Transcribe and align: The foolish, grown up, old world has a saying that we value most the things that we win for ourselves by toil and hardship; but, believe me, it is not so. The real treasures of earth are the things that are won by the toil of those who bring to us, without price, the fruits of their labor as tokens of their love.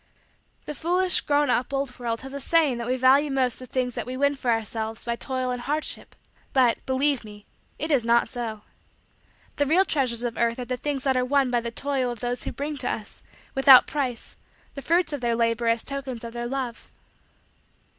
The 0.65 0.73
foolish, 0.73 1.21
grown 1.21 1.51
up, 1.51 1.71
old 1.71 1.99
world 1.99 2.21
has 2.21 2.33
a 2.33 2.39
saying 2.39 2.79
that 2.79 2.87
we 2.87 2.97
value 2.97 3.29
most 3.29 3.59
the 3.59 3.67
things 3.67 3.93
that 3.93 4.07
we 4.07 4.17
win 4.17 4.33
for 4.33 4.49
ourselves 4.49 5.05
by 5.05 5.15
toil 5.15 5.51
and 5.51 5.61
hardship; 5.61 6.15
but, 6.53 6.83
believe 6.87 7.23
me, 7.23 7.45
it 7.77 7.91
is 7.91 8.03
not 8.03 8.27
so. 8.27 8.63
The 9.57 9.67
real 9.67 9.85
treasures 9.85 10.23
of 10.23 10.39
earth 10.39 10.57
are 10.57 10.65
the 10.65 10.75
things 10.75 11.03
that 11.03 11.15
are 11.15 11.23
won 11.23 11.51
by 11.51 11.61
the 11.61 11.69
toil 11.69 12.09
of 12.09 12.19
those 12.19 12.45
who 12.45 12.51
bring 12.51 12.77
to 12.77 12.89
us, 12.89 13.21
without 13.53 13.85
price, 13.85 14.35
the 14.73 14.81
fruits 14.81 15.13
of 15.13 15.21
their 15.21 15.35
labor 15.35 15.67
as 15.67 15.83
tokens 15.83 16.23
of 16.23 16.33
their 16.33 16.47
love. 16.47 16.91